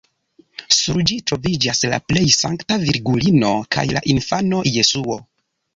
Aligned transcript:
Sur 0.75 0.97
ĝi 1.11 1.17
troviĝas 1.31 1.83
la 1.93 2.01
plej 2.13 2.25
Sankta 2.39 2.81
Virgulino 2.87 3.53
kaj 3.77 3.87
la 3.95 4.07
infano 4.17 4.67
Jesuo. 4.79 5.25